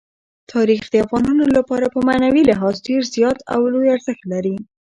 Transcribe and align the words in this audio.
تاریخ 0.53 0.81
د 0.89 0.95
افغانانو 1.05 1.45
لپاره 1.57 1.85
په 1.93 1.99
معنوي 2.07 2.43
لحاظ 2.51 2.75
ډېر 2.87 3.01
زیات 3.15 3.37
او 3.53 3.61
لوی 3.73 3.87
ارزښت 3.95 4.23
لري. 4.33 4.55